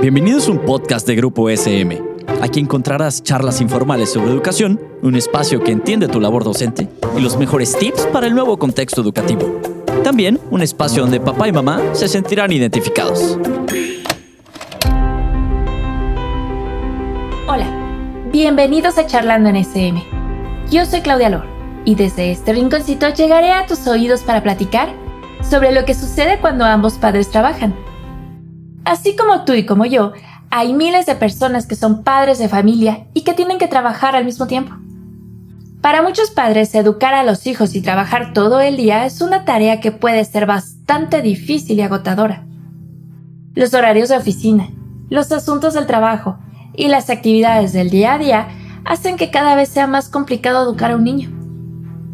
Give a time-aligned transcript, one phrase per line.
[0.00, 2.02] Bienvenidos a un podcast de Grupo SM.
[2.40, 7.36] Aquí encontrarás charlas informales sobre educación, un espacio que entiende tu labor docente y los
[7.36, 9.60] mejores tips para el nuevo contexto educativo.
[10.02, 13.38] También un espacio donde papá y mamá se sentirán identificados.
[17.46, 17.66] Hola,
[18.32, 20.02] bienvenidos a Charlando en SM.
[20.70, 21.44] Yo soy Claudia Lor
[21.84, 24.92] y desde este rinconcito llegaré a tus oídos para platicar
[25.42, 27.74] sobre lo que sucede cuando ambos padres trabajan.
[28.84, 30.12] Así como tú y como yo,
[30.50, 34.24] hay miles de personas que son padres de familia y que tienen que trabajar al
[34.24, 34.74] mismo tiempo.
[35.80, 39.80] Para muchos padres, educar a los hijos y trabajar todo el día es una tarea
[39.80, 42.44] que puede ser bastante difícil y agotadora.
[43.54, 44.68] Los horarios de oficina,
[45.10, 46.38] los asuntos del trabajo
[46.74, 48.48] y las actividades del día a día
[48.84, 51.30] hacen que cada vez sea más complicado educar a un niño.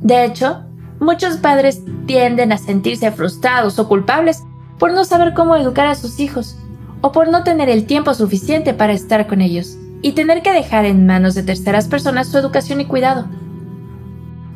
[0.00, 0.64] De hecho,
[1.00, 4.45] muchos padres tienden a sentirse frustrados o culpables
[4.78, 6.58] por no saber cómo educar a sus hijos
[7.01, 10.84] o por no tener el tiempo suficiente para estar con ellos y tener que dejar
[10.84, 13.28] en manos de terceras personas su educación y cuidado.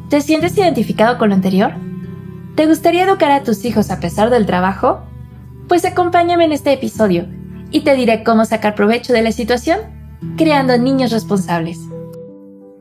[0.09, 1.73] ¿Te sientes identificado con lo anterior?
[2.55, 5.03] ¿Te gustaría educar a tus hijos a pesar del trabajo?
[5.69, 7.27] Pues acompáñame en este episodio
[7.71, 9.79] y te diré cómo sacar provecho de la situación
[10.37, 11.79] creando niños responsables.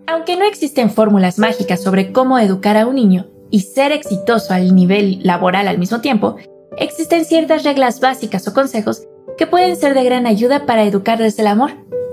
[0.08, 4.76] Aunque no existen fórmulas mágicas sobre cómo educar a un niño y ser exitoso al
[4.76, 6.36] nivel laboral al mismo tiempo,
[6.78, 9.08] existen ciertas reglas básicas o consejos
[9.42, 11.72] que pueden ser de gran ayuda para educar desde el amor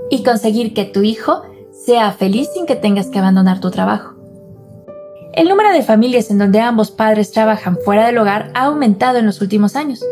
[0.09, 4.15] y conseguir que tu hijo sea feliz sin que tengas que abandonar tu trabajo.
[5.35, 9.27] El número de familias en donde ambos padres trabajan fuera del hogar ha aumentado en
[9.27, 10.03] los últimos años.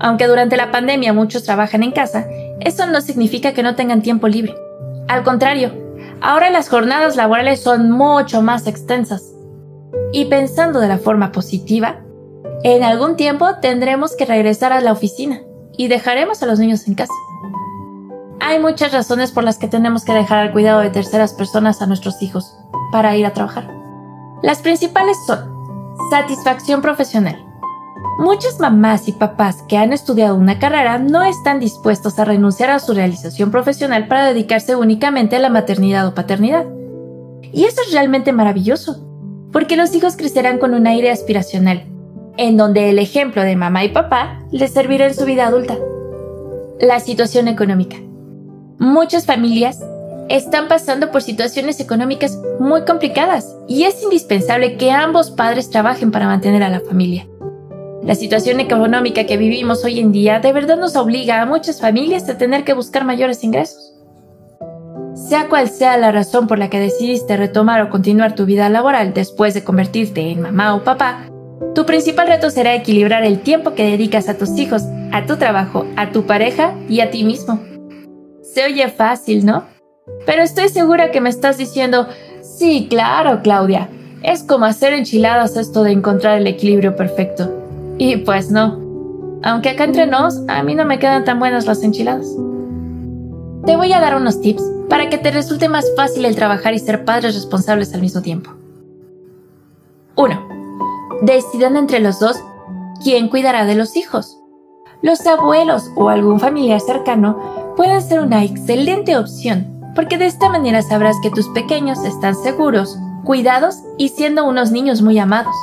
[0.00, 2.26] Aunque durante la pandemia muchos trabajan en casa,
[2.60, 4.54] eso no significa que no tengan tiempo libre.
[5.08, 5.72] Al contrario,
[6.22, 9.34] ahora las jornadas laborales son mucho más extensas.
[10.10, 12.00] Y pensando de la forma positiva,
[12.62, 15.42] en algún tiempo tendremos que regresar a la oficina
[15.76, 17.12] y dejaremos a los niños en casa.
[18.40, 21.86] Hay muchas razones por las que tenemos que dejar al cuidado de terceras personas a
[21.86, 22.56] nuestros hijos
[22.92, 23.70] para ir a trabajar.
[24.42, 25.38] Las principales son
[26.10, 27.42] satisfacción profesional.
[28.18, 32.78] Muchas mamás y papás que han estudiado una carrera no están dispuestos a renunciar a
[32.78, 36.66] su realización profesional para dedicarse únicamente a la maternidad o paternidad.
[37.42, 39.04] Y eso es realmente maravilloso,
[39.52, 41.95] porque los hijos crecerán con un aire aspiracional
[42.36, 45.76] en donde el ejemplo de mamá y papá les servirá en su vida adulta.
[46.80, 47.96] La situación económica.
[48.78, 49.80] Muchas familias
[50.28, 56.26] están pasando por situaciones económicas muy complicadas y es indispensable que ambos padres trabajen para
[56.26, 57.26] mantener a la familia.
[58.02, 62.28] La situación económica que vivimos hoy en día de verdad nos obliga a muchas familias
[62.28, 63.94] a tener que buscar mayores ingresos.
[65.14, 69.14] Sea cual sea la razón por la que decidiste retomar o continuar tu vida laboral
[69.14, 71.26] después de convertirte en mamá o papá,
[71.74, 75.86] tu principal reto será equilibrar el tiempo que dedicas a tus hijos, a tu trabajo,
[75.96, 77.60] a tu pareja y a ti mismo.
[78.42, 79.64] Se oye fácil, ¿no?
[80.26, 82.06] Pero estoy segura que me estás diciendo,
[82.42, 83.88] sí, claro, Claudia,
[84.22, 87.50] es como hacer enchiladas esto de encontrar el equilibrio perfecto.
[87.98, 88.80] Y pues no.
[89.42, 92.26] Aunque acá entre nos, a mí no me quedan tan buenas las enchiladas.
[93.64, 96.78] Te voy a dar unos tips para que te resulte más fácil el trabajar y
[96.78, 98.50] ser padres responsables al mismo tiempo.
[100.16, 100.45] 1
[101.22, 102.36] decidan entre los dos
[103.02, 104.38] quién cuidará de los hijos.
[105.02, 110.82] Los abuelos o algún familiar cercano pueden ser una excelente opción, porque de esta manera
[110.82, 115.54] sabrás que tus pequeños están seguros, cuidados y siendo unos niños muy amados.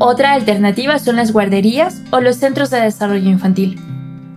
[0.00, 3.80] Otra alternativa son las guarderías o los centros de desarrollo infantil,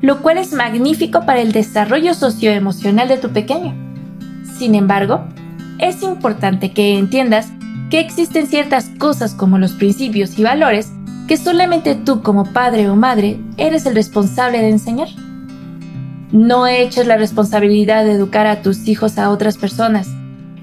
[0.02, 3.76] lo cual es magnífico para el desarrollo socioemocional de tu pequeño.
[4.58, 5.22] Sin embargo,
[5.78, 7.50] es importante que entiendas
[7.92, 10.92] que existen ciertas cosas como los principios y valores
[11.28, 15.10] que solamente tú como padre o madre eres el responsable de enseñar.
[16.32, 20.08] No eches la responsabilidad de educar a tus hijos a otras personas.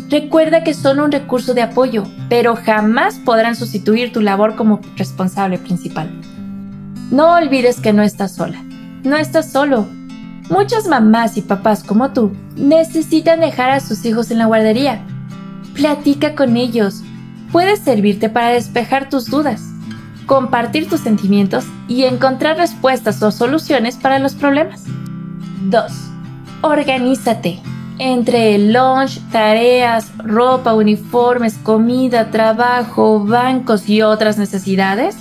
[0.09, 5.59] Recuerda que son un recurso de apoyo, pero jamás podrán sustituir tu labor como responsable
[5.59, 6.11] principal.
[7.11, 8.63] No olvides que no estás sola.
[9.05, 9.87] No estás solo.
[10.49, 15.05] Muchas mamás y papás como tú necesitan dejar a sus hijos en la guardería.
[15.75, 17.03] Platica con ellos,
[17.53, 19.63] puede servirte para despejar tus dudas,
[20.27, 24.85] compartir tus sentimientos y encontrar respuestas o soluciones para los problemas.
[25.65, 25.93] 2.
[26.63, 27.61] Organízate.
[28.01, 35.17] Entre el lunch, tareas, ropa, uniformes, comida, trabajo, bancos y otras necesidades,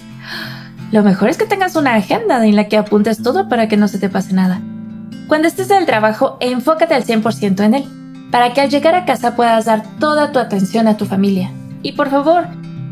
[0.92, 3.88] lo mejor es que tengas una agenda en la que apuntes todo para que no
[3.88, 4.62] se te pase nada.
[5.28, 7.86] Cuando estés en el trabajo, enfócate al 100% en él,
[8.32, 11.52] para que al llegar a casa puedas dar toda tu atención a tu familia,
[11.82, 12.48] y por favor,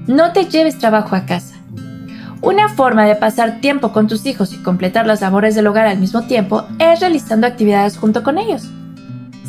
[0.08, 1.56] no te lleves trabajo a casa.
[2.42, 5.98] Una forma de pasar tiempo con tus hijos y completar las labores del hogar al
[5.98, 8.70] mismo tiempo es realizando actividades junto con ellos.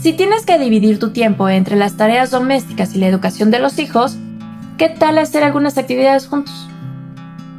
[0.01, 3.79] Si tienes que dividir tu tiempo entre las tareas domésticas y la educación de los
[3.79, 4.17] hijos,
[4.79, 6.69] ¿qué tal hacer algunas actividades juntos?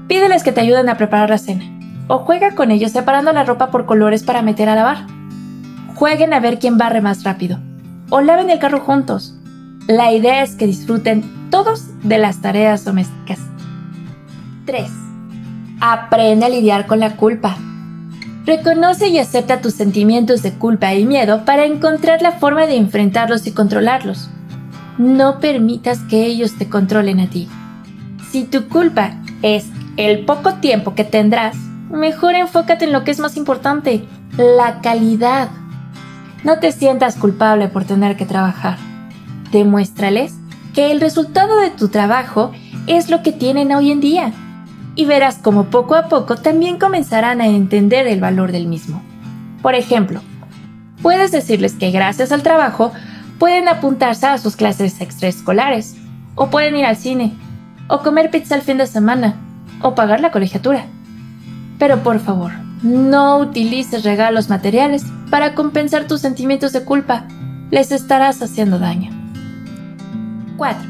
[0.07, 1.65] Pídeles que te ayuden a preparar la cena,
[2.07, 5.05] o juega con ellos separando la ropa por colores para meter a lavar.
[5.95, 7.59] Jueguen a ver quién barre más rápido,
[8.09, 9.35] o laven el carro juntos.
[9.87, 13.39] La idea es que disfruten todos de las tareas domésticas.
[14.65, 14.89] 3.
[15.79, 17.57] Aprende a lidiar con la culpa.
[18.45, 23.45] Reconoce y acepta tus sentimientos de culpa y miedo para encontrar la forma de enfrentarlos
[23.45, 24.29] y controlarlos.
[24.97, 27.47] No permitas que ellos te controlen a ti.
[28.31, 29.11] Si tu culpa
[29.41, 29.67] es
[29.97, 31.55] el poco tiempo que tendrás,
[31.89, 34.05] mejor enfócate en lo que es más importante,
[34.37, 35.49] la calidad.
[36.43, 38.77] No te sientas culpable por tener que trabajar.
[39.51, 40.35] Demuéstrales
[40.77, 42.51] que el resultado de tu trabajo
[42.85, 44.31] es lo que tienen hoy en día
[44.93, 49.01] y verás como poco a poco también comenzarán a entender el valor del mismo.
[49.63, 50.21] Por ejemplo,
[51.01, 52.91] puedes decirles que gracias al trabajo
[53.39, 55.95] pueden apuntarse a sus clases extraescolares,
[56.35, 57.33] o pueden ir al cine,
[57.87, 59.35] o comer pizza el fin de semana,
[59.81, 60.85] o pagar la colegiatura.
[61.79, 62.51] Pero por favor,
[62.83, 67.25] no utilices regalos materiales para compensar tus sentimientos de culpa.
[67.71, 69.16] Les estarás haciendo daño.
[70.57, 70.89] 4.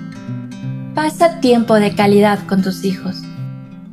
[0.95, 3.21] Pasa tiempo de calidad con tus hijos.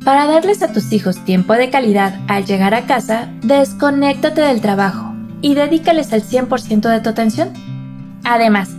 [0.04, 5.14] Para darles a tus hijos tiempo de calidad al llegar a casa, desconéctate del trabajo
[5.42, 7.50] y dedícales el 100% de tu atención.
[8.24, 8.70] Además,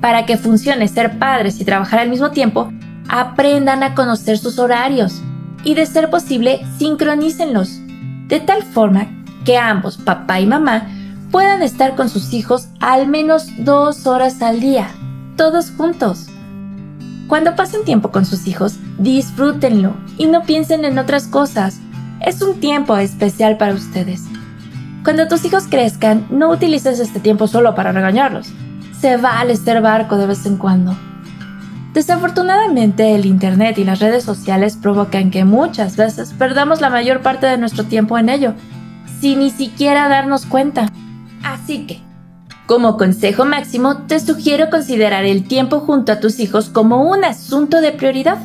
[0.00, 2.72] para que funcione ser padres y trabajar al mismo tiempo,
[3.08, 5.20] aprendan a conocer sus horarios
[5.64, 7.80] y de ser posible, sincronícenlos,
[8.28, 9.06] de tal forma
[9.44, 10.88] que ambos, papá y mamá,
[11.30, 14.88] puedan estar con sus hijos al menos dos horas al día,
[15.36, 16.28] todos juntos.
[17.28, 21.78] Cuando pasen tiempo con sus hijos, disfrútenlo y no piensen en otras cosas.
[22.24, 24.24] Es un tiempo especial para ustedes.
[25.04, 28.48] Cuando tus hijos crezcan, no utilices este tiempo solo para regañarlos.
[28.98, 30.96] Se vale ser barco de vez en cuando.
[31.92, 37.46] Desafortunadamente, el Internet y las redes sociales provocan que muchas veces perdamos la mayor parte
[37.46, 38.54] de nuestro tiempo en ello,
[39.20, 40.90] sin ni siquiera darnos cuenta.
[41.42, 42.00] Así que,
[42.68, 47.80] como consejo máximo, te sugiero considerar el tiempo junto a tus hijos como un asunto
[47.80, 48.36] de prioridad.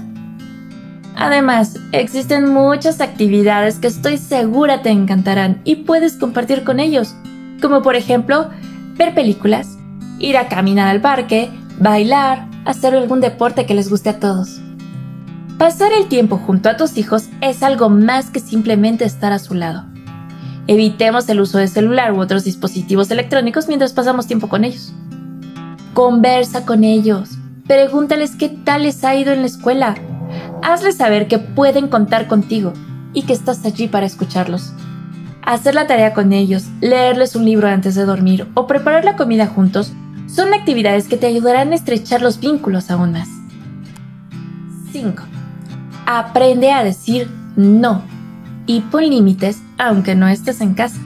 [1.18, 7.14] Además, existen muchas actividades que estoy segura te encantarán y puedes compartir con ellos,
[7.62, 8.50] como por ejemplo,
[8.96, 9.78] ver películas,
[10.20, 14.62] ir a caminar al parque, bailar, hacer algún deporte que les guste a todos.
[15.58, 19.54] Pasar el tiempo junto a tus hijos es algo más que simplemente estar a su
[19.54, 19.93] lado.
[20.68, 24.94] Evitemos el uso de celular u otros dispositivos electrónicos mientras pasamos tiempo con ellos.
[25.94, 27.32] Conversa con ellos.
[27.68, 29.96] Pregúntales qué tal les ha ido en la escuela.
[30.62, 32.74] Hazles saber que pueden contar contigo
[33.14, 34.74] y que estás allí para escucharlos.
[35.42, 39.48] Hacer la tarea con ellos, leerles un libro antes de dormir o preparar la comida
[39.48, 39.92] juntos
[40.28, 43.28] son actividades que te ayudarán a estrechar los vínculos aún más.
[44.94, 45.24] 5.
[46.06, 48.13] Aprende a decir no
[48.66, 51.00] y pon límites aunque no estés en casa.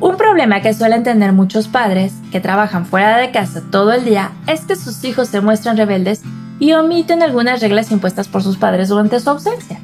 [0.00, 4.32] Un problema que suelen tener muchos padres que trabajan fuera de casa todo el día
[4.46, 6.22] es que sus hijos se muestran rebeldes
[6.58, 9.78] y omiten algunas reglas impuestas por sus padres durante su ausencia.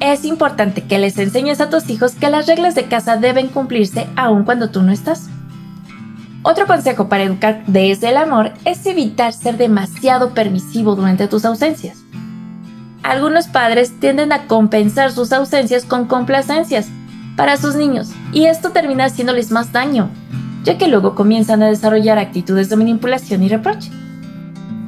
[0.00, 4.06] Es importante que les enseñes a tus hijos que las reglas de casa deben cumplirse
[4.16, 5.28] aun cuando tú no estás.
[6.42, 12.05] Otro consejo para educar desde el amor es evitar ser demasiado permisivo durante tus ausencias
[13.06, 16.88] algunos padres tienden a compensar sus ausencias con complacencias
[17.36, 20.10] para sus niños y esto termina haciéndoles más daño,
[20.64, 23.92] ya que luego comienzan a desarrollar actitudes de manipulación y reproche.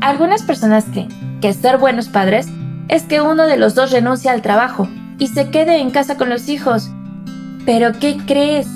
[0.01, 1.09] Algunas personas creen
[1.41, 2.49] que ser buenos padres
[2.89, 6.29] es que uno de los dos renuncia al trabajo y se quede en casa con
[6.29, 6.91] los hijos.
[7.65, 8.67] Pero ¿qué crees?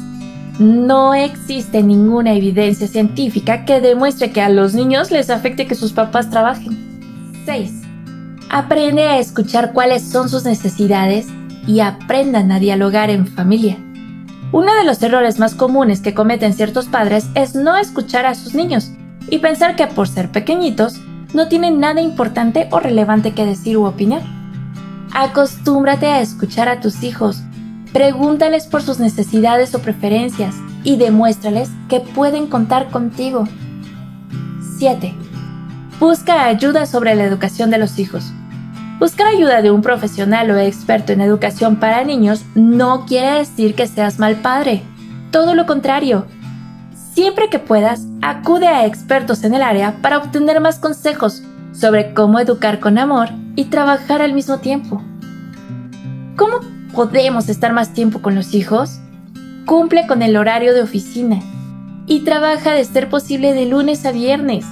[0.61, 5.93] No existe ninguna evidencia científica que demuestre que a los niños les afecte que sus
[5.93, 6.79] papás trabajen.
[7.45, 7.82] 6.
[8.52, 11.26] Aprende a escuchar cuáles son sus necesidades
[11.66, 13.78] y aprendan a dialogar en familia.
[14.52, 18.54] Uno de los errores más comunes que cometen ciertos padres es no escuchar a sus
[18.54, 18.90] niños
[19.30, 21.00] y pensar que por ser pequeñitos
[21.32, 24.21] no tienen nada importante o relevante que decir u opinar.
[25.14, 27.42] Acostúmbrate a escuchar a tus hijos,
[27.94, 30.54] pregúntales por sus necesidades o preferencias
[30.85, 33.49] y demuéstrales que pueden contar contigo.
[34.76, 35.14] 7.
[35.99, 38.30] Busca ayuda sobre la educación de los hijos.
[38.99, 43.87] Buscar ayuda de un profesional o experto en educación para niños no quiere decir que
[43.87, 44.83] seas mal padre.
[45.31, 46.27] Todo lo contrario.
[47.15, 52.39] Siempre que puedas, acude a expertos en el área para obtener más consejos sobre cómo
[52.39, 55.03] educar con amor y trabajar al mismo tiempo.
[56.37, 56.61] ¿Cómo
[56.95, 59.01] podemos estar más tiempo con los hijos?
[59.67, 61.41] Cumple con el horario de oficina
[62.07, 64.65] y trabaja de ser posible de lunes a viernes.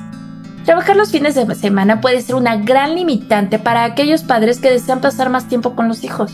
[0.65, 5.01] Trabajar los fines de semana puede ser una gran limitante para aquellos padres que desean
[5.01, 6.33] pasar más tiempo con los hijos.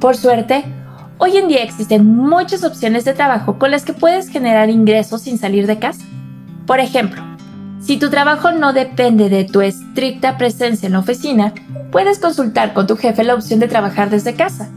[0.00, 0.64] Por suerte,
[1.18, 5.38] hoy en día existen muchas opciones de trabajo con las que puedes generar ingresos sin
[5.38, 6.04] salir de casa.
[6.66, 7.22] Por ejemplo,
[7.80, 11.52] si tu trabajo no depende de tu estricta presencia en la oficina,
[11.92, 14.68] puedes consultar con tu jefe la opción de trabajar desde casa.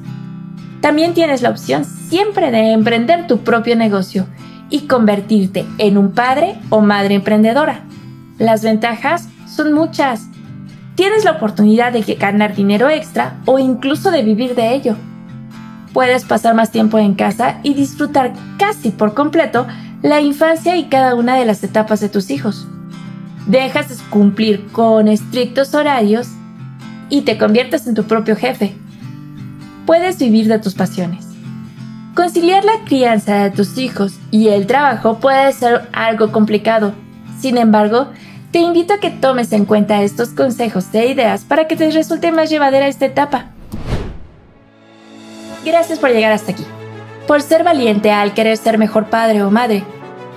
[0.79, 4.27] También tienes la opción siempre de emprender tu propio negocio
[4.69, 7.88] y convertirte en un padre o madre emprendedora.
[8.39, 10.25] Las ventajas son muchas.
[10.95, 14.95] Tienes la oportunidad de ganar dinero extra o incluso de vivir de ello.
[15.93, 19.67] Puedes pasar más tiempo en casa y disfrutar casi por completo
[20.01, 22.67] la infancia y cada una de las etapas de tus hijos
[23.49, 26.27] dejas de cumplir con estrictos horarios
[27.09, 28.75] y te conviertes en tu propio jefe.
[29.87, 31.25] Puedes vivir de tus pasiones.
[32.13, 36.93] Conciliar la crianza de tus hijos y el trabajo puede ser algo complicado.
[37.39, 38.09] Sin embargo,
[38.51, 42.31] te invito a que tomes en cuenta estos consejos e ideas para que te resulte
[42.31, 43.45] más llevadera esta etapa.
[45.63, 46.65] Gracias por llegar hasta aquí,
[47.27, 49.83] por ser valiente al querer ser mejor padre o madre,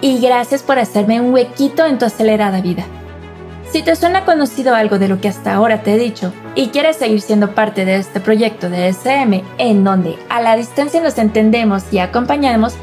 [0.00, 2.85] y gracias por hacerme un huequito en tu acelerada vida.
[3.71, 6.97] Si te suena conocido algo de lo que hasta ahora te he dicho y quieres
[6.97, 11.85] seguir siendo parte de este proyecto de SM en donde a la distancia nos entendemos
[11.90, 12.75] y acompañamos,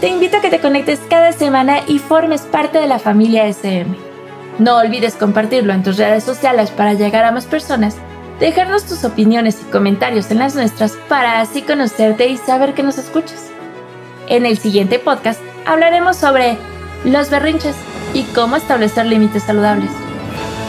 [0.00, 4.07] te invito a que te conectes cada semana y formes parte de la familia SM.
[4.58, 7.96] No olvides compartirlo en tus redes sociales para llegar a más personas,
[8.40, 12.98] dejarnos tus opiniones y comentarios en las nuestras para así conocerte y saber que nos
[12.98, 13.50] escuchas.
[14.26, 16.58] En el siguiente podcast hablaremos sobre
[17.04, 17.76] los berrinches
[18.14, 19.90] y cómo establecer límites saludables.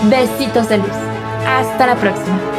[0.03, 0.87] Besitos de luz.
[1.47, 2.58] Hasta la próxima.